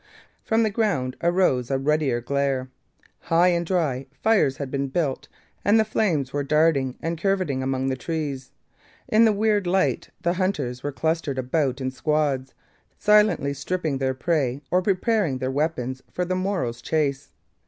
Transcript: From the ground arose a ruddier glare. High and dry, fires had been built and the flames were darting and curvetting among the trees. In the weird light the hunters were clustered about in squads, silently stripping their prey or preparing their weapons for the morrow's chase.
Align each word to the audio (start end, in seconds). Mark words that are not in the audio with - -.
From 0.43 0.63
the 0.63 0.71
ground 0.71 1.15
arose 1.21 1.69
a 1.69 1.77
ruddier 1.77 2.21
glare. 2.21 2.69
High 3.19 3.49
and 3.49 3.63
dry, 3.63 4.07
fires 4.23 4.57
had 4.57 4.71
been 4.71 4.87
built 4.87 5.27
and 5.63 5.79
the 5.79 5.85
flames 5.85 6.33
were 6.33 6.41
darting 6.41 6.97
and 7.03 7.21
curvetting 7.21 7.61
among 7.61 7.85
the 7.85 7.95
trees. 7.95 8.49
In 9.09 9.25
the 9.25 9.31
weird 9.31 9.67
light 9.67 10.09
the 10.23 10.33
hunters 10.33 10.81
were 10.81 10.91
clustered 10.91 11.37
about 11.37 11.79
in 11.79 11.91
squads, 11.91 12.55
silently 12.97 13.53
stripping 13.53 13.99
their 13.99 14.15
prey 14.15 14.61
or 14.71 14.81
preparing 14.81 15.37
their 15.37 15.51
weapons 15.51 16.01
for 16.11 16.25
the 16.25 16.33
morrow's 16.33 16.81
chase. 16.81 17.29